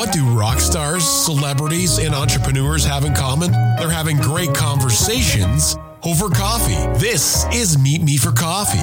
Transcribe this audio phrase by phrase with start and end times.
[0.00, 3.52] What do rock stars, celebrities, and entrepreneurs have in common?
[3.52, 6.98] They're having great conversations over coffee.
[6.98, 8.78] This is Meet Me for Coffee.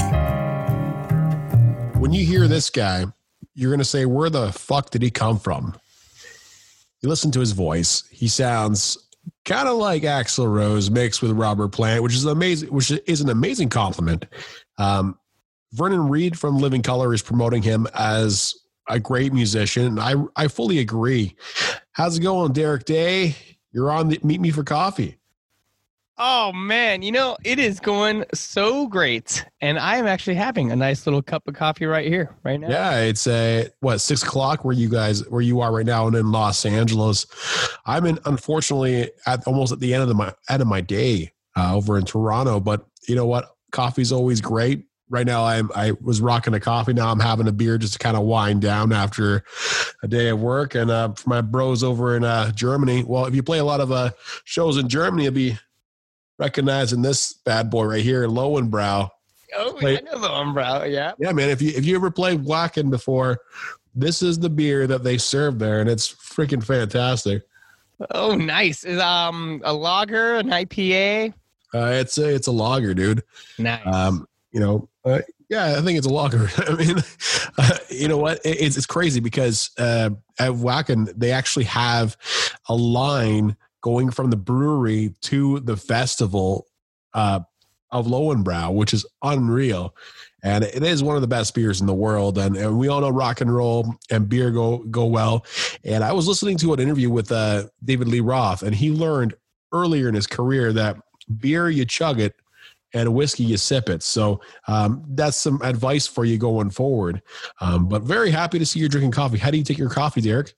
[1.98, 3.06] When you hear this guy,
[3.56, 5.76] you're going to say, Where the fuck did he come from?
[7.02, 8.04] You listen to his voice.
[8.12, 8.96] He sounds
[9.44, 13.30] kind of like Axl Rose mixed with Robert Plant, which is amazing, which is an
[13.30, 14.28] amazing compliment.
[14.78, 15.18] Um,
[15.74, 18.54] Vernon Reid from Living Colour is promoting him as
[18.90, 20.00] a great musician.
[20.00, 21.36] I I fully agree.
[21.92, 23.36] How's it going, Derek Day?
[23.72, 25.18] You're on the Meet Me for Coffee.
[26.20, 30.76] Oh man, you know it is going so great, and I am actually having a
[30.76, 32.70] nice little cup of coffee right here, right now.
[32.70, 36.16] Yeah, it's a what six o'clock where you guys where you are right now, and
[36.16, 37.28] in Los Angeles.
[37.86, 41.34] I'm in unfortunately at almost at the end of the my end of my day
[41.56, 43.52] uh, over in Toronto, but you know what?
[43.72, 46.94] Coffee's always great right now I'm I was rocking a coffee.
[46.94, 49.44] Now I'm having a beer just to kind of wind down after
[50.04, 50.76] a day of work.
[50.76, 53.80] And uh, for my bros over in uh, Germany, well, if you play a lot
[53.80, 54.12] of uh,
[54.44, 55.58] shows in Germany, you'll be
[56.38, 59.10] recognizing this bad boy right here, Lowenbrau.
[59.56, 60.92] Oh, play, I know Lowenbrau.
[60.92, 61.50] Yeah, yeah, man.
[61.50, 63.40] If you if you ever played Wacken before,
[63.96, 67.44] this is the beer that they serve there, and it's freaking fantastic.
[68.12, 68.84] Oh, nice.
[68.84, 71.34] Is um a lager, an IPA?
[71.74, 73.24] Uh, it's a it's a lager, dude.
[73.58, 73.82] Nice.
[73.86, 76.50] Um, you know, uh, yeah, I think it's a lager.
[76.58, 76.98] I mean,
[77.58, 78.40] uh, you know what?
[78.44, 82.18] It's it's crazy because uh, at Wacken they actually have
[82.68, 86.68] a line going from the brewery to the festival
[87.14, 87.40] uh,
[87.92, 89.96] of Lowenbrau, which is unreal.
[90.44, 92.38] And it is one of the best beers in the world.
[92.38, 95.46] And, and we all know rock and roll and beer go go well.
[95.84, 99.34] And I was listening to an interview with uh, David Lee Roth, and he learned
[99.72, 100.98] earlier in his career that
[101.38, 102.36] beer you chug it
[102.94, 104.04] and a whiskey you sip it.
[104.04, 107.22] So um, that's some advice for you going forward.
[107.62, 109.38] Um, but very happy to see you're drinking coffee.
[109.38, 110.54] How do you take your coffee, Derek?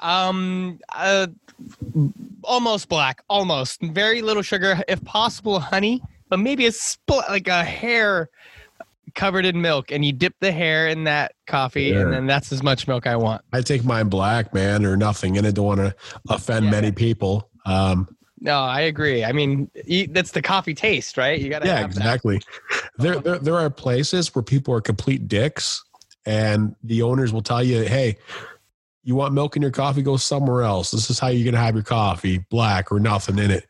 [0.00, 1.26] Um, uh,
[2.44, 7.64] almost black, almost very little sugar, if possible, honey, but maybe a split like a
[7.64, 8.30] hair
[9.14, 12.00] covered in milk, and you dip the hair in that coffee, yeah.
[12.00, 13.42] and then that's as much milk I want.
[13.52, 15.94] I take mine black, man, or nothing, and I don't want to
[16.28, 16.70] offend yeah.
[16.70, 17.50] many people.
[17.66, 18.08] Um,
[18.40, 19.24] no, I agree.
[19.24, 19.70] I mean,
[20.10, 21.38] that's the coffee taste, right?
[21.38, 21.68] You got to.
[21.68, 22.40] Yeah, exactly.
[22.96, 25.84] There, there, there are places where people are complete dicks,
[26.24, 28.16] and the owners will tell you, "Hey,
[29.04, 30.02] you want milk in your coffee?
[30.02, 30.90] Go somewhere else.
[30.90, 33.66] This is how you're gonna have your coffee, black or nothing in it."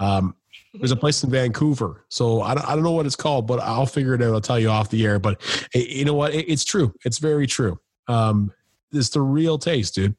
[0.00, 0.34] Um,
[0.74, 3.58] there's a place in Vancouver, so I don't, I don't know what it's called, but
[3.60, 4.34] I'll figure it out.
[4.34, 5.18] I'll tell you off the air.
[5.18, 5.40] But
[5.74, 6.34] you know what?
[6.34, 6.92] it's true.
[7.04, 7.78] It's very true.
[8.06, 8.52] Um,
[8.92, 10.14] it's the real taste, dude.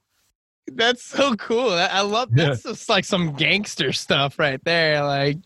[0.67, 1.69] That's so cool.
[1.69, 2.71] I love that's yeah.
[2.71, 5.03] just like some gangster stuff right there.
[5.03, 5.37] Like,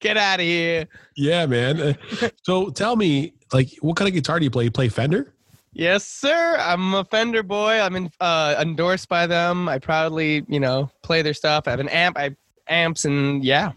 [0.00, 0.86] get out of here.
[1.16, 1.80] Yeah, man.
[1.80, 4.64] Uh, so tell me, like, what kind of guitar do you play?
[4.64, 5.32] You play Fender?
[5.72, 6.56] Yes, sir.
[6.60, 7.80] I'm a Fender boy.
[7.80, 9.68] I'm in, uh, endorsed by them.
[9.68, 11.66] I proudly, you know, play their stuff.
[11.66, 12.18] I have an amp.
[12.18, 12.36] I
[12.68, 13.72] amps and yeah.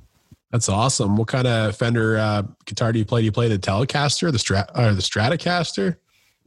[0.52, 1.18] That's awesome.
[1.18, 3.22] What kind of Fender uh, guitar do you play?
[3.22, 5.98] Do you play the Telecaster, the Strat, or the Stratocaster?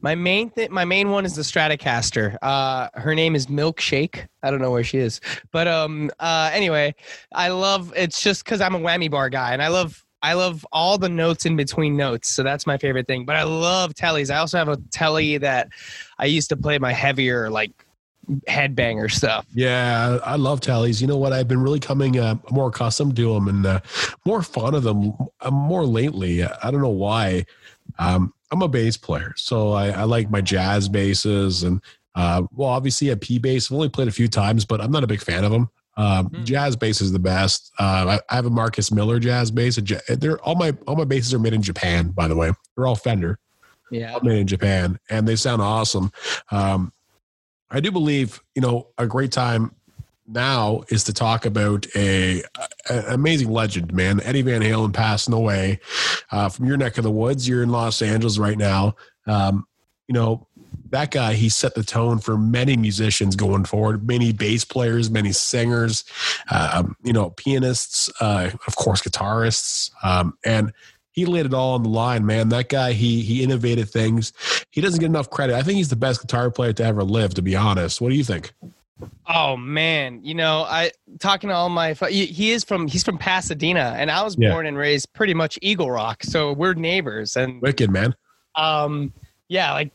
[0.01, 2.37] My main thing, my main one is the Stratocaster.
[2.41, 4.27] Uh, her name is Milkshake.
[4.41, 6.95] I don't know where she is, but um, uh, anyway,
[7.33, 7.93] I love.
[7.95, 11.09] It's just because I'm a whammy bar guy, and I love, I love all the
[11.09, 12.29] notes in between notes.
[12.29, 13.25] So that's my favorite thing.
[13.25, 14.33] But I love tellies.
[14.33, 15.69] I also have a telly that
[16.17, 17.71] I used to play my heavier like
[18.47, 19.45] headbanger stuff.
[19.53, 20.99] Yeah, I love tellies.
[20.99, 21.33] You know what?
[21.33, 23.79] I've been really coming uh, more accustomed to them and uh,
[24.25, 26.43] more fond of them uh, more lately.
[26.43, 27.45] I don't know why.
[27.99, 31.81] Um, I'm a bass player, so I, I like my jazz basses and
[32.15, 33.71] uh, well, obviously a P bass.
[33.71, 35.69] I've only played a few times, but I'm not a big fan of them.
[35.97, 36.43] Um, mm.
[36.45, 37.71] Jazz bass is the best.
[37.79, 39.77] Uh, I, I, have a Marcus Miller jazz bass.
[40.07, 42.51] They're all my all my basses are made in Japan, by the way.
[42.75, 43.39] They're all Fender.
[43.91, 46.11] Yeah, all made in Japan, and they sound awesome.
[46.49, 46.93] Um,
[47.69, 49.75] I do believe you know a great time
[50.27, 52.41] now is to talk about a,
[52.89, 54.21] a, amazing legend, man.
[54.21, 55.79] Eddie Van Halen passing away
[56.31, 57.47] uh, from your neck of the woods.
[57.47, 58.95] You're in Los Angeles right now.
[59.27, 59.65] Um,
[60.07, 60.47] you know
[60.91, 61.33] that guy.
[61.33, 64.05] He set the tone for many musicians going forward.
[64.05, 66.03] Many bass players, many singers,
[66.49, 70.73] um, you know, pianists, uh, of course, guitarists, um, and
[71.11, 72.49] he laid it all on the line, man.
[72.49, 74.33] That guy, he he innovated things.
[74.71, 75.55] He doesn't get enough credit.
[75.55, 77.33] I think he's the best guitar player to ever live.
[77.35, 78.53] To be honest, what do you think?
[79.27, 83.95] Oh man, you know, I talking to all my he is from he's from Pasadena,
[83.97, 84.51] and I was yeah.
[84.51, 87.35] born and raised pretty much Eagle Rock, so we're neighbors.
[87.35, 88.15] And wicked man.
[88.55, 89.13] Um,
[89.47, 89.91] yeah, like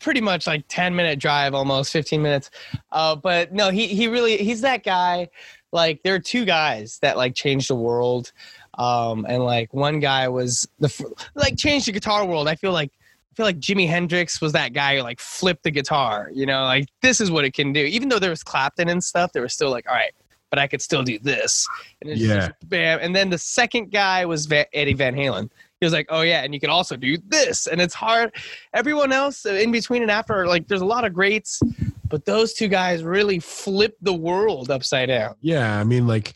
[0.00, 2.50] pretty much like ten minute drive, almost fifteen minutes.
[2.92, 5.28] Uh, but no, he he really he's that guy.
[5.72, 8.32] Like there are two guys that like changed the world,
[8.78, 12.48] um, and like one guy was the like changed the guitar world.
[12.48, 12.92] I feel like
[13.34, 16.30] feel like Jimi Hendrix was that guy who like flipped the guitar.
[16.32, 17.80] You know, like this is what it can do.
[17.80, 20.12] Even though there was Clapton and stuff, there was still like, all right,
[20.50, 21.68] but I could still do this.
[22.00, 22.48] And it's Yeah.
[22.48, 23.00] just bam.
[23.02, 25.50] And then the second guy was Va- Eddie Van Halen.
[25.80, 27.66] He was like, oh yeah, and you can also do this.
[27.66, 28.32] And it's hard.
[28.72, 31.60] Everyone else in between and after, like, there's a lot of greats,
[32.08, 35.34] but those two guys really flipped the world upside down.
[35.42, 36.34] Yeah, I mean, like,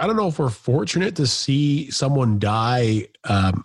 [0.00, 3.64] I don't know if we're fortunate to see someone die um,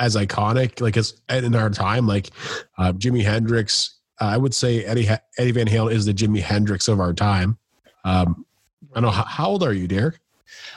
[0.00, 2.30] as iconic, like as in our time, like
[2.78, 3.98] uh, Jimi Hendrix.
[4.20, 5.08] Uh, I would say Eddie
[5.38, 7.58] Eddie Van Halen is the Jimi Hendrix of our time.
[8.04, 8.44] Um,
[8.90, 10.18] I don't know how, how old are you, Derek?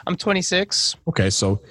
[0.05, 0.97] I'm 26.
[1.07, 1.61] Okay, so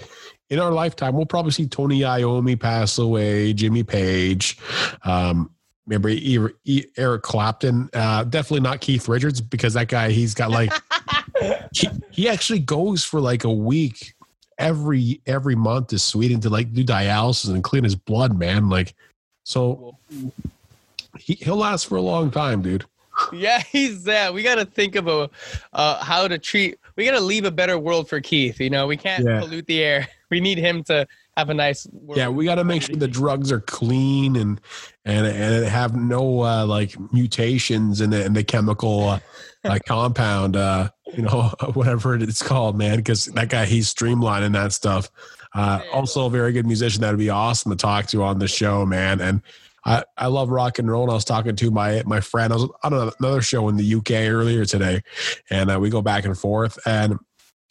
[0.50, 4.58] in our lifetime, we'll probably see Tony Iommi pass away, Jimmy Page,
[5.04, 5.50] um,
[5.86, 7.90] remember E- E- Eric Clapton.
[7.92, 10.72] Uh, definitely not Keith Richards because that guy, he's got like
[11.72, 14.14] he, he actually goes for like a week
[14.62, 18.68] every every month to Sweden to like do dialysis and clean his blood, man.
[18.68, 18.94] Like,
[19.44, 19.96] so
[21.18, 22.84] he, he'll last for a long time, dude.
[23.32, 24.32] Yeah, he's that.
[24.32, 25.28] We got to think of a
[25.72, 26.78] uh, how to treat.
[26.96, 28.60] We got to leave a better world for Keith.
[28.60, 29.40] You know, we can't Yeah.
[29.40, 30.08] pollute the air.
[30.32, 31.06] We need him to
[31.36, 31.86] have a nice.
[32.14, 34.60] Yeah, we got to make sure the drugs are clean and
[35.04, 39.20] and and have no uh, like mutations in the in the chemical uh,
[39.64, 40.56] uh, compound.
[40.56, 42.96] Uh, you know, whatever it's called, man.
[42.96, 45.10] Because that guy, he's streamlining that stuff.
[45.54, 47.00] Uh, also, a very good musician.
[47.00, 49.20] That'd be awesome to talk to on the show, man.
[49.20, 49.42] And
[49.84, 51.02] I, I love rock and roll.
[51.02, 52.52] And I was talking to my my friend.
[52.52, 55.02] I was on another show in the UK earlier today,
[55.50, 56.78] and uh, we go back and forth.
[56.86, 57.18] And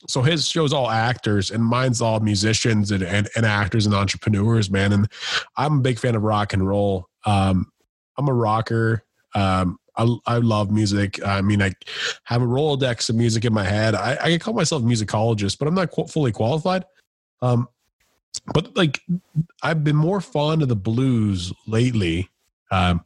[0.08, 4.70] so his show's all actors, and mine's all musicians and, and, and actors and entrepreneurs,
[4.70, 4.94] man.
[4.94, 5.08] And
[5.58, 7.08] I'm a big fan of rock and roll.
[7.26, 7.72] Um,
[8.18, 9.04] I'm a rocker.
[9.36, 11.24] Um, I, I love music.
[11.26, 11.74] I mean, I
[12.24, 13.96] have a Rolodex of music in my head.
[13.96, 16.86] I, I call myself a musicologist, but I'm not fully qualified.
[17.42, 17.68] Um,
[18.54, 19.02] but like,
[19.62, 22.30] I've been more fond of the blues lately.
[22.72, 23.04] Um,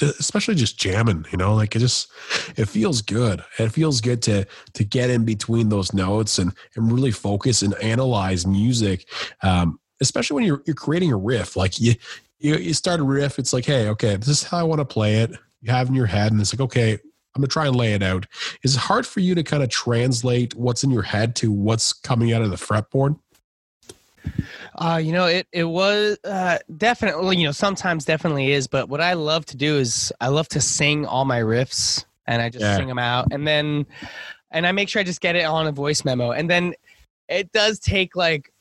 [0.00, 2.10] especially just jamming, you know, like it just,
[2.56, 3.44] it feels good.
[3.58, 7.74] It feels good to, to get in between those notes and, and really focus and
[7.74, 9.08] analyze music.
[9.42, 11.94] Um, especially when you're, you're creating a riff, like you,
[12.38, 13.38] you, you start a riff.
[13.38, 15.32] It's like, Hey, okay, this is how I want to play it.
[15.60, 16.98] You have in your head and it's like, okay,
[17.34, 18.26] I'm gonna try and lay it out.
[18.62, 21.92] Is it hard for you to kind of translate what's in your head to what's
[21.92, 23.18] coming out of the fretboard?
[24.76, 27.36] Uh, you know, it it was uh, definitely.
[27.36, 28.66] You know, sometimes definitely is.
[28.66, 32.40] But what I love to do is I love to sing all my riffs, and
[32.40, 32.76] I just Yeah.
[32.76, 33.86] sing them out, and then
[34.50, 36.74] and I make sure I just get it on a voice memo, and then
[37.28, 38.52] it does take like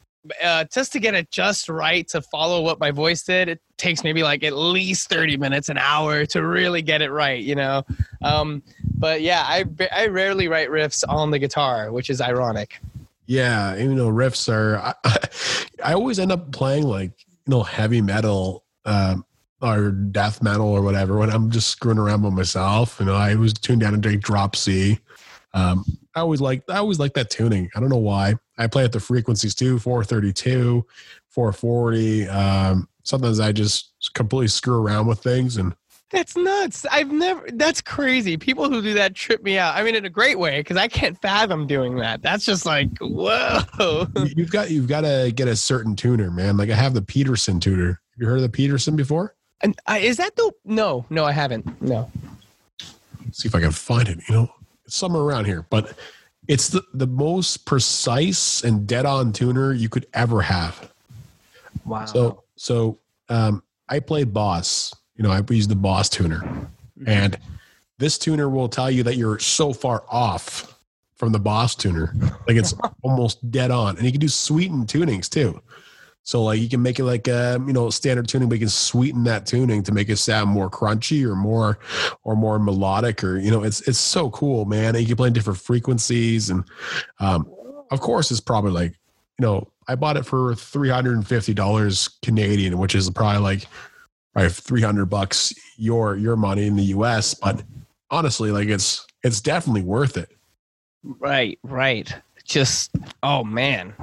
[0.43, 3.49] uh, just to get it just right to follow what my voice did.
[3.49, 7.41] It takes maybe like at least thirty minutes, an hour to really get it right.
[7.41, 7.83] You know,
[8.21, 8.61] um,
[8.97, 9.65] but yeah, I
[9.95, 12.79] I rarely write riffs on the guitar, which is ironic.
[13.31, 14.77] Yeah, you know, riffs are.
[14.77, 14.93] I,
[15.85, 19.23] I always end up playing like you know heavy metal um,
[19.61, 22.97] or death metal or whatever when I'm just screwing around by myself.
[22.99, 24.99] You know, I was tuned down to drop C.
[25.53, 27.69] Um, I always like I always like that tuning.
[27.73, 28.35] I don't know why.
[28.57, 30.85] I play at the frequencies too, 432,
[31.29, 32.27] 440.
[32.27, 35.73] Um, sometimes I just completely screw around with things and
[36.11, 36.85] That's nuts.
[36.91, 37.47] I've never.
[37.53, 38.35] That's crazy.
[38.37, 39.75] People who do that trip me out.
[39.75, 42.21] I mean, in a great way because I can't fathom doing that.
[42.21, 44.07] That's just like whoa.
[44.15, 46.57] you- you've got you've got to get a certain tuner, man.
[46.57, 47.87] Like I have the Peterson tuner.
[48.13, 49.35] Have you heard of the Peterson before?
[49.61, 50.51] And uh, is that the?
[50.65, 51.81] No, no, I haven't.
[51.81, 52.11] No.
[53.31, 54.19] see if I can find it.
[54.27, 54.53] You know,
[54.85, 55.93] it's somewhere around here, but
[56.47, 60.91] it's the, the most precise and dead on tuner you could ever have.
[61.85, 62.05] Wow.
[62.05, 62.97] So, so
[63.29, 64.93] um, I played Boss.
[65.21, 66.67] You know, I use the Boss tuner,
[67.05, 67.37] and
[67.99, 70.79] this tuner will tell you that you're so far off
[71.13, 72.11] from the Boss tuner,
[72.47, 72.73] like it's
[73.03, 73.97] almost dead on.
[73.97, 75.61] And you can do sweetened tunings too.
[76.23, 78.69] So, like, you can make it like a you know standard tuning, but you can
[78.69, 81.77] sweeten that tuning to make it sound more crunchy or more
[82.23, 84.95] or more melodic, or you know, it's it's so cool, man.
[84.95, 86.63] And you can play in different frequencies, and
[87.19, 87.47] um,
[87.91, 88.93] of course, it's probably like
[89.37, 93.41] you know, I bought it for three hundred and fifty dollars Canadian, which is probably
[93.41, 93.67] like
[94.33, 97.33] probably three hundred bucks your your money in the U.S.
[97.33, 97.63] But
[98.09, 100.29] honestly, like it's it's definitely worth it.
[101.19, 102.13] right, right.
[102.43, 102.91] Just
[103.23, 103.93] oh man,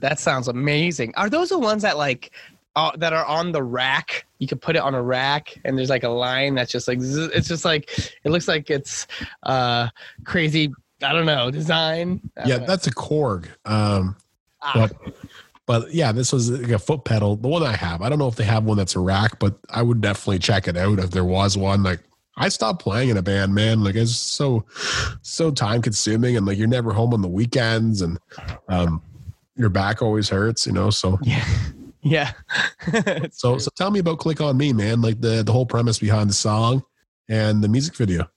[0.00, 1.14] that sounds amazing.
[1.16, 2.32] Are those the ones that like?
[2.76, 4.24] Uh, that are on the rack.
[4.38, 7.00] You could put it on a rack, and there's like a line that's just like
[7.00, 7.90] zzz, it's just like
[8.22, 9.08] it looks like it's
[9.42, 9.88] uh
[10.24, 10.72] crazy.
[11.02, 12.20] I don't know design.
[12.36, 12.66] I Yeah, don't know.
[12.68, 13.48] that's a Korg.
[13.64, 14.14] Um,
[14.62, 15.14] Ah, but
[15.68, 17.36] but yeah, this was like a foot pedal.
[17.36, 19.54] The one I have, I don't know if they have one that's a rack, but
[19.68, 21.82] I would definitely check it out if there was one.
[21.82, 22.00] Like
[22.38, 23.84] I stopped playing in a band, man.
[23.84, 24.64] Like it's so
[25.20, 28.18] so time consuming, and like you're never home on the weekends, and
[28.70, 29.02] um,
[29.56, 30.88] your back always hurts, you know.
[30.88, 31.44] So yeah.
[32.00, 32.32] Yeah.
[33.32, 33.58] So true.
[33.58, 35.02] so tell me about Click on Me, man.
[35.02, 36.82] Like the the whole premise behind the song
[37.28, 38.30] and the music video.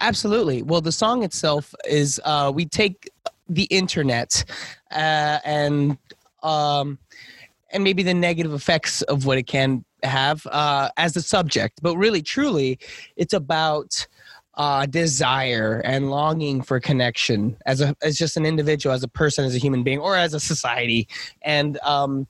[0.00, 0.62] Absolutely.
[0.62, 3.10] Well, the song itself is uh, we take
[3.48, 4.44] the internet
[4.90, 5.98] uh, and
[6.42, 6.98] um,
[7.70, 11.96] and maybe the negative effects of what it can have uh, as the subject, but
[11.96, 12.78] really, truly,
[13.16, 14.06] it's about
[14.54, 19.44] uh, desire and longing for connection as a as just an individual, as a person,
[19.44, 21.06] as a human being, or as a society,
[21.42, 22.26] and um,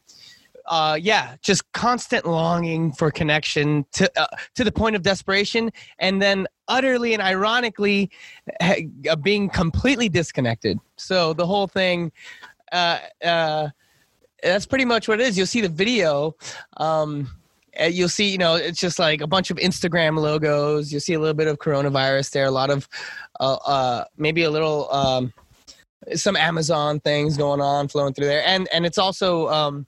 [0.67, 6.21] uh, yeah, just constant longing for connection to uh, to the point of desperation, and
[6.21, 8.11] then utterly and ironically
[8.61, 10.79] ha- uh, being completely disconnected.
[10.97, 12.13] So the whole thing,
[12.73, 13.69] uh, uh,
[14.43, 15.37] that's pretty much what it is.
[15.37, 16.35] You'll see the video.
[16.77, 17.31] Um,
[17.91, 20.91] you'll see, you know, it's just like a bunch of Instagram logos.
[20.91, 22.89] You'll see a little bit of coronavirus there, a lot of,
[23.41, 25.33] uh, uh, maybe a little, um,
[26.15, 29.87] some Amazon things going on flowing through there, and and it's also um,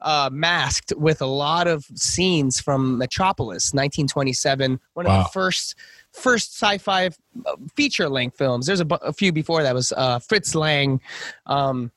[0.00, 5.74] uh, masked with a lot of scenes from Metropolis, 1927, one of the first
[6.12, 8.66] first sci-fi uh, feature length films.
[8.66, 11.00] There's a, bu- a few before that was uh, Fritz Lang,
[11.46, 11.92] um,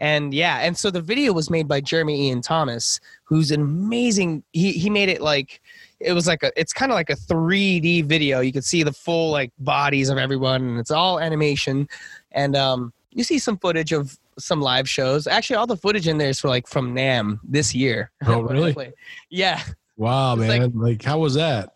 [0.00, 4.42] and yeah, and so the video was made by Jeremy Ian Thomas, who's an amazing.
[4.52, 5.60] He he made it like
[6.00, 8.40] it was like a it's kind of like a 3D video.
[8.40, 11.88] You could see the full like bodies of everyone, and it's all animation,
[12.32, 15.26] and um, you see some footage of some live shows.
[15.28, 18.10] Actually, all the footage in there is for like from NAMM this year.
[18.26, 18.92] Oh, really?
[19.30, 19.62] Yeah,
[19.96, 20.72] Wow, It's man.
[20.74, 21.70] Like, how was that?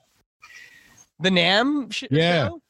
[1.21, 1.93] the NAMM.
[1.93, 2.49] Sh- Yeah.
[2.49, 2.63] show?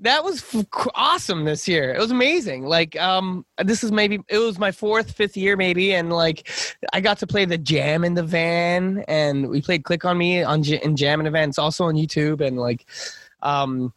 [0.00, 1.94] That was f- awesome this year.
[1.94, 2.66] It was amazing.
[2.66, 6.50] Like, um, this is maybe it was my fourth, fifth year, maybe, and like,
[6.92, 10.42] I got to play the Jam in the van, and we played Click on Me
[10.42, 11.48] on J- in Jam in the van.
[11.48, 12.86] It's also on YouTube, and like,
[13.42, 13.92] um,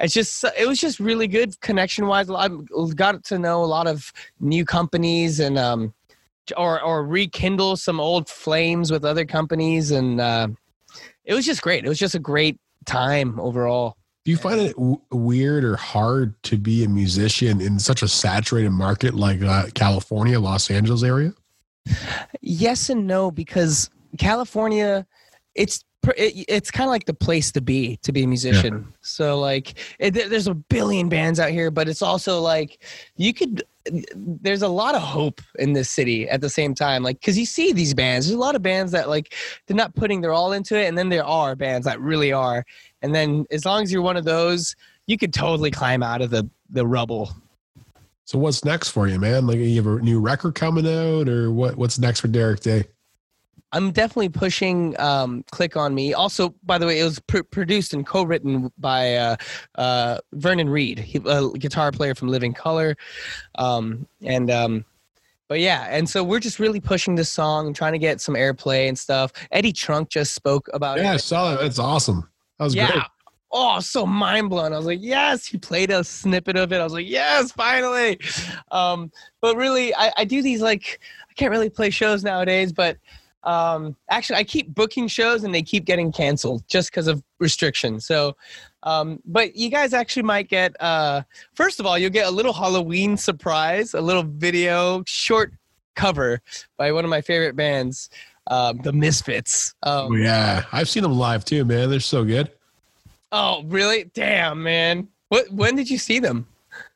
[0.00, 2.30] it's just it was just really good connection wise.
[2.30, 2.48] I
[2.94, 5.92] got to know a lot of new companies and um,
[6.56, 10.48] or or rekindle some old flames with other companies, and uh,
[11.24, 11.84] it was just great.
[11.84, 13.96] It was just a great time overall.
[14.24, 18.08] Do you find it w- weird or hard to be a musician in such a
[18.08, 21.34] saturated market like uh, California, Los Angeles area?
[22.40, 25.06] Yes and no because California,
[25.56, 25.84] it's
[26.16, 28.92] it, it's kind of like the place to be to be a musician.
[29.00, 32.82] So like, it, there's a billion bands out here, but it's also like
[33.16, 33.62] you could.
[34.14, 37.46] There's a lot of hope in this city at the same time, like because you
[37.46, 38.26] see these bands.
[38.26, 39.34] There's a lot of bands that like
[39.66, 42.64] they're not putting their all into it, and then there are bands that really are.
[43.02, 46.30] And then as long as you're one of those, you could totally climb out of
[46.30, 47.30] the the rubble.
[48.24, 49.46] So what's next for you, man?
[49.46, 51.76] Like you have a new record coming out, or what?
[51.76, 52.84] What's next for Derek Day?
[53.72, 56.12] I'm definitely pushing um, Click on Me.
[56.12, 59.36] Also, by the way, it was pr- produced and co-written by uh,
[59.76, 62.96] uh, Vernon Reid, he, a guitar player from Living Colour,
[63.56, 64.84] um, and um,
[65.48, 68.88] but yeah, and so we're just really pushing this song, trying to get some airplay
[68.88, 69.32] and stuff.
[69.50, 71.18] Eddie Trunk just spoke about Yeah, I it.
[71.18, 71.60] saw that.
[71.60, 72.28] That's awesome.
[72.58, 72.90] That was yeah.
[72.90, 73.02] great.
[73.54, 74.72] Oh, so mind blown.
[74.72, 76.78] I was like, yes, he played a snippet of it.
[76.78, 78.18] I was like, yes, finally.
[78.70, 79.12] Um,
[79.42, 82.96] but really, I, I do these like, I can't really play shows nowadays, but
[83.44, 88.06] um, actually, I keep booking shows and they keep getting canceled just because of restrictions.
[88.06, 88.36] So,
[88.84, 91.22] um, but you guys actually might get, uh,
[91.54, 95.52] first of all, you'll get a little Halloween surprise, a little video short
[95.96, 96.40] cover
[96.76, 98.10] by one of my favorite bands,
[98.46, 99.74] um, The Misfits.
[99.82, 101.90] Um, Oh, yeah, I've seen them live too, man.
[101.90, 102.50] They're so good.
[103.32, 104.04] Oh, really?
[104.14, 105.08] Damn, man.
[105.28, 105.50] What?
[105.50, 106.46] When did you see them?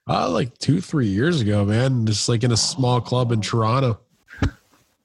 [0.09, 2.07] Uh, like two, three years ago, man.
[2.07, 3.99] Just like in a small club in Toronto.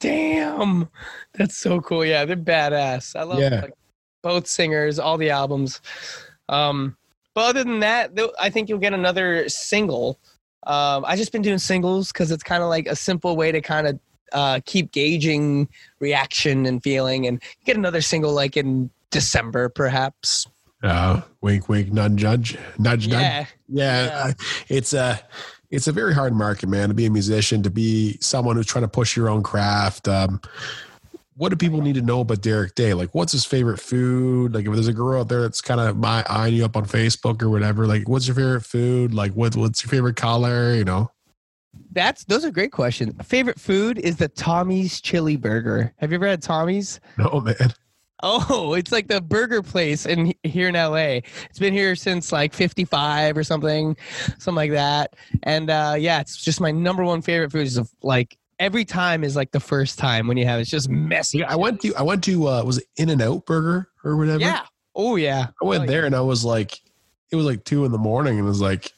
[0.02, 0.90] Damn,
[1.34, 2.04] that's so cool.
[2.04, 3.16] Yeah, they're badass.
[3.16, 3.62] I love Yeah.
[3.62, 3.74] like,
[4.24, 5.80] both singers, all the albums.
[6.50, 6.98] Um,
[7.34, 10.20] but other than that, though, I think you'll get another single.
[10.68, 13.62] Um, I just been doing singles because it's kind of like a simple way to
[13.62, 14.00] kind of
[14.34, 15.68] uh, keep gauging
[16.00, 20.48] reaction and feeling, and get another single like in December, perhaps.
[20.84, 23.22] Uh, wink, wink, nudge, nudge, nudge, nudge.
[23.22, 24.34] Yeah, Yeah, Yeah.
[24.68, 25.20] It's a
[25.72, 26.90] it's a very hard market, man.
[26.90, 30.08] To be a musician, to be someone who's trying to push your own craft.
[30.08, 30.42] Um,
[31.38, 32.94] what do people need to know about Derek Day?
[32.94, 34.54] Like, what's his favorite food?
[34.54, 36.86] Like, if there's a girl out there that's kind of my eyeing you up on
[36.86, 39.14] Facebook or whatever, like, what's your favorite food?
[39.14, 40.76] Like, what what's your favorite color?
[40.76, 41.10] You know?
[41.92, 43.14] that's those are great questions.
[43.26, 45.94] Favorite food is the Tommy's Chili Burger.
[45.98, 47.00] Have you ever had Tommy's?
[47.18, 47.74] No, man.
[48.24, 51.22] Oh, it's like the burger place in here in LA.
[51.50, 53.98] It's been here since like 55 or something,
[54.38, 55.16] something like that.
[55.44, 57.66] And uh, yeah, it's just my number one favorite food.
[57.68, 60.64] Is like every time is like the first time when you have it.
[60.64, 61.40] it's just messy.
[61.40, 64.40] Yeah, I went to I went to uh, was it In-N-Out Burger or whatever?
[64.42, 64.66] Yeah.
[64.96, 65.48] Oh yeah.
[65.62, 66.80] I went Oh, there and I was like,
[67.32, 68.92] it was like two in the morning and it was like,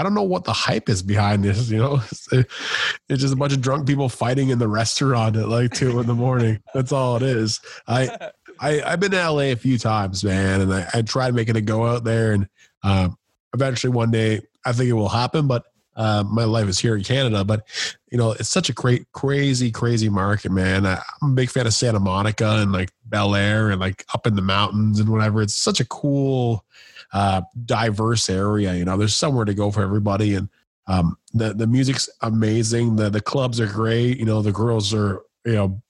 [0.00, 1.70] I don't know what the hype is behind this.
[1.70, 2.00] You know,
[2.32, 6.06] it's just a bunch of drunk people fighting in the restaurant at like two in
[6.06, 6.62] the morning.
[6.72, 7.60] That's all it is.
[7.86, 8.30] I,
[8.60, 11.60] I I've been to LA a few times, man, and I, I tried making a
[11.60, 12.48] go out there, and
[12.82, 13.18] um,
[13.52, 15.46] eventually one day I think it will happen.
[15.46, 15.64] But
[16.00, 17.66] uh, my life is here in Canada, but
[18.10, 20.86] you know, it's such a great, crazy, crazy market, man.
[20.86, 24.26] I, am a big fan of Santa Monica and like Bel Air and like up
[24.26, 25.42] in the mountains and whatever.
[25.42, 26.64] It's such a cool,
[27.12, 28.72] uh, diverse area.
[28.72, 30.48] You know, there's somewhere to go for everybody, and
[30.86, 32.96] um, the the music's amazing.
[32.96, 34.16] The the clubs are great.
[34.18, 35.82] You know, the girls are you know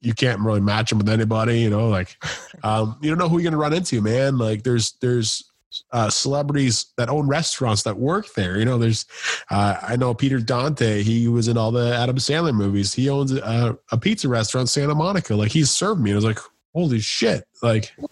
[0.00, 1.58] you can't really match them with anybody.
[1.58, 2.16] You know, like
[2.62, 4.38] um, you don't know who you're gonna run into, man.
[4.38, 5.50] Like there's there's
[5.92, 8.58] uh, celebrities that own restaurants that work there.
[8.58, 9.06] You know, there's,
[9.50, 12.94] uh, I know Peter Dante, he was in all the Adam Sandler movies.
[12.94, 15.34] He owns a, a pizza restaurant, Santa Monica.
[15.34, 16.10] Like he's served me.
[16.10, 16.40] And I was like,
[16.74, 17.44] holy shit.
[17.62, 18.08] Like, you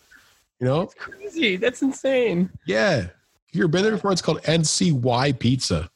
[0.67, 1.57] know, That's crazy.
[1.57, 2.51] That's insane.
[2.67, 3.07] Yeah.
[3.53, 4.13] You've been there before.
[4.13, 5.91] It's called NCY Pizza.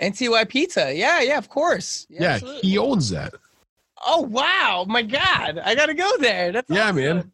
[0.00, 0.94] NCY Pizza.
[0.94, 2.06] Yeah, yeah, of course.
[2.08, 3.34] Yeah, yeah he owns that.
[4.04, 5.58] Oh wow, my God.
[5.64, 6.52] I gotta go there.
[6.52, 6.96] That's yeah, awesome.
[6.96, 7.32] man.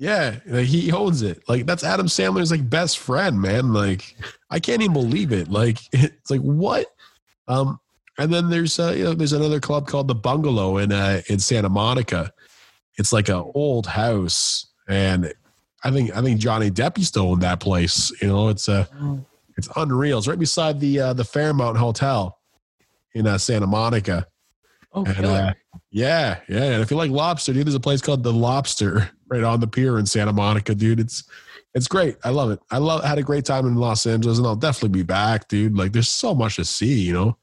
[0.00, 1.42] Yeah, he owns it.
[1.46, 3.74] Like that's Adam Sandler's like best friend, man.
[3.74, 4.16] Like
[4.48, 5.48] I can't even believe it.
[5.48, 6.86] Like it's like what?
[7.46, 7.78] Um,
[8.16, 11.38] and then there's uh, you know there's another club called the Bungalow in uh in
[11.38, 12.32] Santa Monica.
[12.96, 15.34] It's like an old house, and
[15.84, 18.10] I think I think Johnny Depp used to own that place.
[18.22, 19.16] You know, it's a uh,
[19.58, 20.16] it's unreal.
[20.16, 22.38] It's right beside the uh, the Fairmont Hotel
[23.12, 24.26] in uh, Santa Monica.
[24.94, 25.52] Oh, and, uh,
[25.90, 26.62] yeah, yeah.
[26.62, 29.66] And if you like lobster, dude, there's a place called the Lobster right on the
[29.66, 31.00] pier in Santa Monica, dude.
[31.00, 31.24] It's
[31.74, 32.16] it's great.
[32.24, 32.60] I love it.
[32.70, 35.76] I love had a great time in Los Angeles, and I'll definitely be back, dude.
[35.76, 37.36] Like, there's so much to see, you know.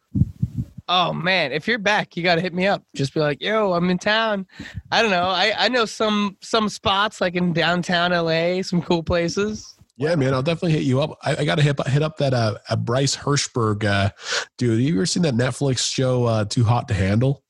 [0.90, 2.84] Oh man, if you're back, you gotta hit me up.
[2.96, 4.46] Just be like, "Yo, I'm in town."
[4.92, 5.28] I don't know.
[5.28, 9.76] I I know some some spots like in downtown LA, some cool places.
[9.98, 11.18] Yeah, man, I'll definitely hit you up.
[11.24, 14.12] I, I got to hit hit up that uh, Bryce Hirschberg uh,
[14.58, 14.82] dude.
[14.82, 17.44] You ever seen that Netflix show uh, Too Hot to Handle?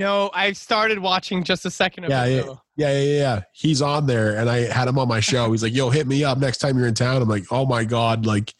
[0.00, 3.42] No, I started watching just a second yeah, Yeah, yeah, yeah, yeah.
[3.52, 5.52] He's on there, and I had him on my show.
[5.52, 7.84] He's like, "Yo, hit me up next time you're in town." I'm like, "Oh my
[7.84, 8.54] god, like,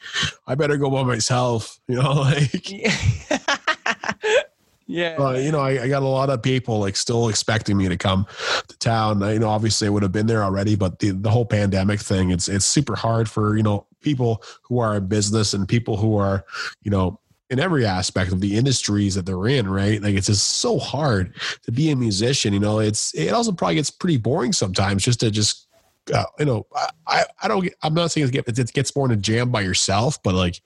[0.46, 2.70] I better go by myself," you know, like.
[4.86, 5.16] yeah.
[5.18, 7.96] Uh, you know, I, I, got a lot of people like still expecting me to
[7.96, 8.26] come
[8.68, 9.22] to town.
[9.22, 12.00] I, you know, obviously I would have been there already, but the, the whole pandemic
[12.00, 15.96] thing, it's it's super hard for you know people who are in business and people
[15.96, 16.44] who are
[16.82, 17.18] you know
[17.50, 20.00] in every aspect of the industries that they're in, right?
[20.00, 21.34] Like it's just so hard
[21.64, 22.52] to be a musician.
[22.52, 25.66] You know, it's it also probably gets pretty boring sometimes just to just
[26.14, 26.66] uh, you know
[27.06, 30.22] I I don't I'm not saying it gets, it gets boring to jam by yourself,
[30.22, 30.60] but like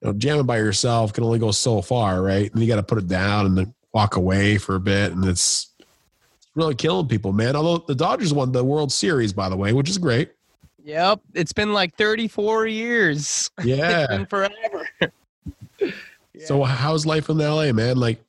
[0.00, 2.50] you know jamming by yourself can only go so far, right?
[2.52, 5.24] And you got to put it down and then walk away for a bit, and
[5.24, 5.74] it's
[6.54, 7.56] really killing people, man.
[7.56, 10.30] Although the Dodgers won the World Series, by the way, which is great.
[10.84, 13.50] Yep, it's been like 34 years.
[13.64, 14.32] Yeah, it's
[16.46, 17.96] So how's life in LA, man?
[17.96, 18.20] Like,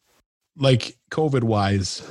[0.55, 2.03] like COVID wise.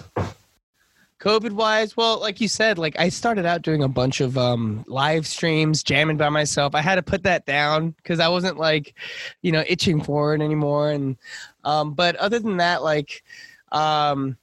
[1.20, 4.84] COVID wise, well, like you said, like I started out doing a bunch of um,
[4.88, 6.74] live streams, jamming by myself.
[6.74, 8.94] I had to put that down because I wasn't like,
[9.40, 10.90] you know, itching for it anymore.
[10.90, 11.16] And
[11.62, 13.22] um, but other than that, like,
[13.72, 14.36] um,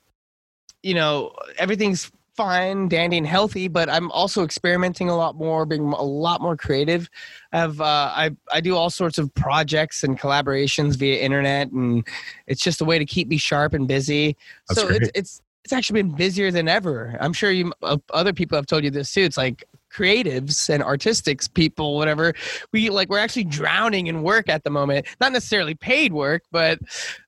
[0.81, 2.11] you know, everything's
[2.41, 6.57] fine, dandy, and healthy, but I'm also experimenting a lot more, being a lot more
[6.57, 7.07] creative.
[7.51, 12.05] I have uh, I I do all sorts of projects and collaborations via internet, and
[12.47, 14.35] it's just a way to keep me sharp and busy.
[14.67, 15.03] That's so great.
[15.03, 17.15] it's it's it's actually been busier than ever.
[17.21, 19.21] I'm sure you uh, other people have told you this too.
[19.21, 22.33] It's like creatives and artistics people whatever
[22.71, 26.79] we like we're actually drowning in work at the moment not necessarily paid work but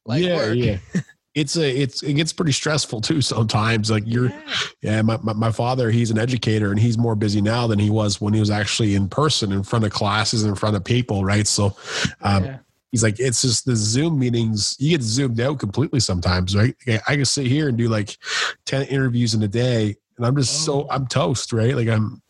[0.06, 0.56] like yeah work.
[0.56, 0.78] yeah
[1.36, 4.42] it's a it's it gets pretty stressful too sometimes like you're yeah,
[4.82, 7.90] yeah my, my, my, father he's an educator and he's more busy now than he
[7.90, 11.26] was when he was actually in person in front of classes in front of people
[11.26, 11.48] right?
[11.48, 11.76] So
[12.22, 12.58] um yeah.
[12.92, 16.76] he's like it's just the zoom meetings you get zoomed out completely sometimes right?
[17.08, 18.18] I can sit here and do like
[18.66, 20.82] 10 interviews in a day and i'm just oh.
[20.84, 21.76] so i'm toast right?
[21.76, 22.22] Like i'm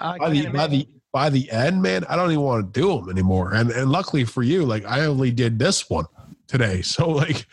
[0.00, 3.10] by the, by the by the end man i don't even want to do them
[3.10, 3.54] anymore.
[3.54, 6.06] And and luckily for you like i only did this one
[6.48, 6.82] today.
[6.88, 7.46] So like,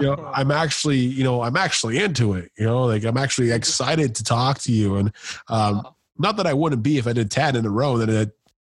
[0.00, 0.32] you know, oh.
[0.34, 2.50] I'm actually, you know, I'm actually into it.
[2.58, 4.96] You know, like I'm actually excited to talk to you.
[4.96, 5.12] And
[5.48, 5.94] um, oh.
[6.18, 8.36] not that I wouldn't be if I did ten in a row, then it,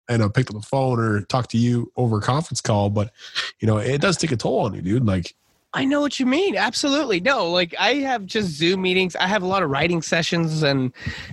[0.10, 2.89] and I picked up the phone or talked to you over a conference call.
[2.89, 3.12] But
[3.60, 5.05] you know, it does take a toll on you, dude.
[5.05, 5.34] Like
[5.73, 6.57] I know what you mean.
[6.57, 7.21] Absolutely.
[7.21, 9.15] No, like I have just Zoom meetings.
[9.15, 10.91] I have a lot of writing sessions and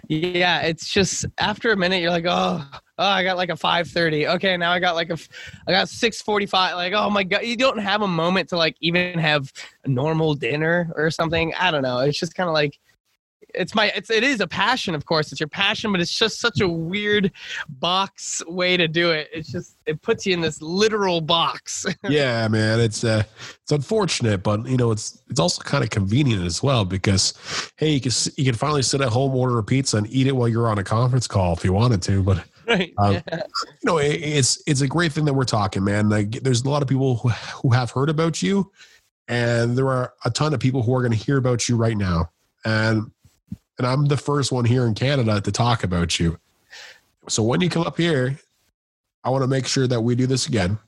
[0.09, 2.65] yeah, it's just after a minute you're like, "Oh,
[2.99, 4.35] oh I got like a 5:30.
[4.37, 5.19] Okay, now I got like a
[5.67, 6.75] I got 6:45.
[6.75, 9.53] Like, oh my god, you don't have a moment to like even have
[9.85, 11.55] a normal dinner or something.
[11.59, 12.01] I don't know.
[12.01, 12.79] It's just kind of like
[13.55, 16.39] it's my it's it is a passion of course it's your passion but it's just
[16.39, 17.33] such a weird
[17.69, 22.47] box way to do it it's just it puts you in this literal box yeah
[22.49, 23.23] man it's uh
[23.63, 27.35] it's unfortunate but you know it's it's also kind of convenient as well because
[27.77, 30.37] hey you can you can finally sit at home order a pizza and eat it
[30.37, 33.23] while you're on a conference call if you wanted to but right Um, yeah.
[33.33, 36.09] you know it, it's it's a great thing that we're talking man.
[36.09, 38.71] Like there's a lot of people who, who have heard about you
[39.29, 41.97] and there are a ton of people who are going to hear about you right
[41.97, 42.31] now.
[42.65, 43.11] And
[43.79, 46.39] and i'm the first one here in canada to talk about you.
[47.29, 48.39] So when you come up here
[49.25, 50.79] i want to make sure that we do this again.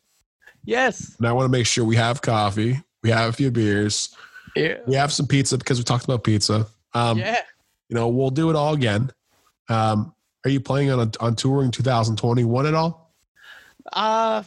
[0.65, 1.17] Yes.
[1.19, 4.15] And i want to make sure we have coffee we have a few beers
[4.57, 4.79] yeah.
[4.87, 6.67] we have some pizza because we talked about pizza.
[6.95, 7.41] Um yeah.
[7.89, 9.11] you know we'll do it all again.
[9.69, 10.13] Um
[10.45, 13.13] are you playing on on touring 2021 at all
[13.93, 14.43] Uh,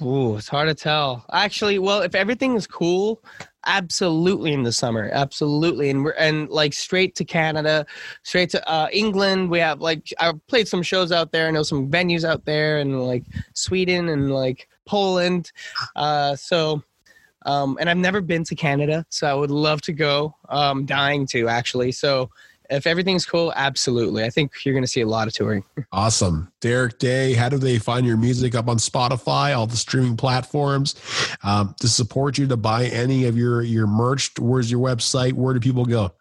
[0.00, 1.24] ooh, it's hard to tell.
[1.32, 3.22] Actually, well, if everything is cool,
[3.66, 7.84] absolutely in the summer, absolutely, and we're and like straight to Canada,
[8.22, 9.50] straight to uh, England.
[9.50, 11.48] We have like I played some shows out there.
[11.48, 15.52] I know some venues out there, and like Sweden and like Poland.
[15.94, 16.82] Uh, so.
[17.44, 20.34] Um, and I've never been to Canada, so I would love to go.
[20.48, 21.92] Um, dying to actually.
[21.92, 22.28] So,
[22.70, 24.24] if everything's cool, absolutely.
[24.24, 25.64] I think you're going to see a lot of touring.
[25.92, 26.52] Awesome.
[26.60, 30.94] Derek Day, how do they find your music up on Spotify, all the streaming platforms?
[31.42, 35.32] Um, to support you, to buy any of your, your merch, where's your website?
[35.32, 36.12] Where do people go?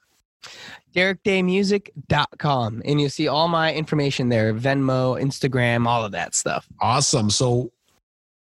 [0.96, 2.84] DerekDayMusic.com.
[2.86, 6.68] And you'll see all my information there Venmo, Instagram, all of that stuff.
[6.80, 7.30] Awesome.
[7.30, 7.72] So,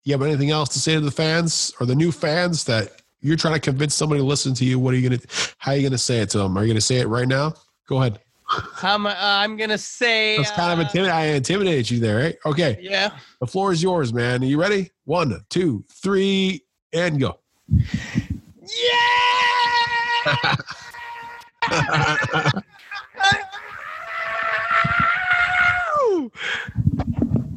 [0.06, 3.36] you have anything else to say to the fans or the new fans that you're
[3.36, 4.78] trying to convince somebody to listen to you?
[4.78, 6.56] What are you going to, how are you going to say it to them?
[6.58, 7.56] Are you going to say it right now?
[7.88, 8.19] Go ahead.
[8.84, 10.38] I'm, uh, I'm going to say.
[10.38, 11.15] That's kind of intimidating.
[11.15, 12.38] I intimidated you there, right?
[12.45, 12.78] Okay.
[12.82, 13.17] Yeah.
[13.39, 14.43] The floor is yours, man.
[14.43, 14.91] Are you ready?
[15.06, 17.39] One, two, three, and go.
[17.67, 17.82] Yeah!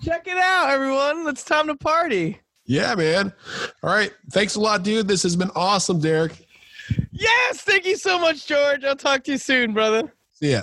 [0.02, 1.28] Check it out, everyone.
[1.28, 2.40] It's time to party.
[2.64, 3.32] Yeah, man.
[3.82, 4.12] All right.
[4.30, 5.08] Thanks a lot, dude.
[5.08, 6.46] This has been awesome, Derek.
[7.12, 7.60] Yes.
[7.62, 8.84] Thank you so much, George.
[8.84, 10.12] I'll talk to you soon, brother.
[10.40, 10.62] See ya.